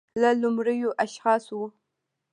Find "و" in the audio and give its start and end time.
1.61-1.63